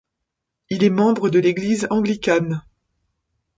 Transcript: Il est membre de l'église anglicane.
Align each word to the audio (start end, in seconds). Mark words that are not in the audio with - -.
Il 0.71 0.83
est 0.83 0.89
membre 0.89 1.29
de 1.29 1.37
l'église 1.37 1.85
anglicane. 1.91 2.63